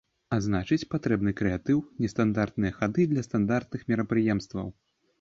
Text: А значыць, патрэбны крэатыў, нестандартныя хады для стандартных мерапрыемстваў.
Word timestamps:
А 0.35 0.37
значыць, 0.45 0.87
патрэбны 0.93 1.33
крэатыў, 1.41 1.83
нестандартныя 2.05 2.77
хады 2.81 3.09
для 3.15 3.29
стандартных 3.31 3.81
мерапрыемстваў. 3.95 4.79